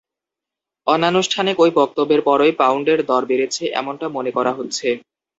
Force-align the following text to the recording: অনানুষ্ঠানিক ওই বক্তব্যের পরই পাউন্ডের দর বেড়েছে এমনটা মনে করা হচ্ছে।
অনানুষ্ঠানিক 0.87 1.55
ওই 1.59 1.71
বক্তব্যের 1.79 2.21
পরই 2.27 2.53
পাউন্ডের 2.59 2.99
দর 3.05 3.21
বেড়েছে 3.25 3.63
এমনটা 3.79 4.05
মনে 4.09 4.31
করা 4.37 4.51
হচ্ছে। 4.53 4.87